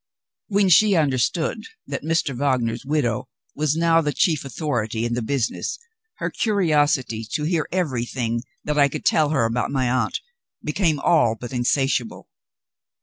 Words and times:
When 0.47 0.67
she 0.69 0.95
understood 0.95 1.63
that 1.85 2.01
Mr. 2.01 2.35
Wagner's 2.35 2.83
widow 2.83 3.27
was 3.55 3.75
now 3.77 4.01
the 4.01 4.11
chief 4.11 4.43
authority 4.43 5.05
in 5.05 5.13
the 5.13 5.21
business, 5.21 5.77
her 6.15 6.31
curiosity 6.31 7.23
to 7.33 7.43
hear 7.43 7.67
everything 7.71 8.41
that 8.63 8.79
I 8.79 8.89
could 8.89 9.05
tell 9.05 9.29
her 9.29 9.45
about 9.45 9.69
my 9.69 9.87
aunt 9.87 10.19
became 10.63 10.99
all 10.99 11.35
but 11.39 11.53
insatiable. 11.53 12.29